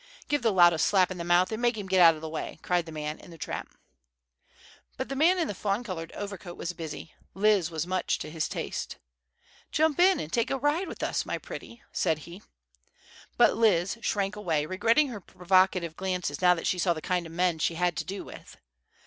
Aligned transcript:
"Give 0.27 0.41
the 0.41 0.51
lout 0.51 0.73
a 0.73 0.79
slap 0.79 1.11
in 1.11 1.19
the 1.19 1.23
mouth, 1.23 1.51
and 1.51 1.61
make 1.61 1.77
him 1.77 1.85
get 1.85 1.99
out 2.01 2.15
of 2.15 2.21
the 2.21 2.27
way," 2.27 2.57
cried 2.63 2.87
the 2.87 2.91
man 2.91 3.19
in 3.19 3.29
the 3.29 3.37
trap. 3.37 3.69
But 4.97 5.09
the 5.09 5.15
man 5.15 5.37
in 5.37 5.47
the 5.47 5.53
fawn 5.53 5.83
colored 5.83 6.11
overcoat 6.13 6.57
was 6.57 6.73
busy. 6.73 7.13
Liz 7.35 7.69
was 7.69 7.85
much 7.85 8.17
to 8.17 8.31
his 8.31 8.49
taste. 8.49 8.97
"Jump 9.71 9.99
in 9.99 10.19
and 10.19 10.33
take 10.33 10.49
a 10.49 10.57
ride 10.57 10.87
with 10.87 11.03
us, 11.03 11.23
my 11.23 11.37
pretty," 11.37 11.83
said 11.91 12.17
he. 12.25 12.41
But 13.37 13.55
Liz 13.57 13.99
shrank 14.01 14.35
away, 14.35 14.65
regretting 14.65 15.09
her 15.09 15.21
provocative 15.21 15.95
glances 15.95 16.41
now 16.41 16.55
that 16.55 16.65
she 16.65 16.79
saw 16.79 16.93
the 16.93 17.01
kind 17.03 17.27
of 17.27 17.31
men 17.31 17.59
she 17.59 17.75
had 17.75 17.95
to 17.97 18.03
do 18.03 18.23
with. 18.23 18.57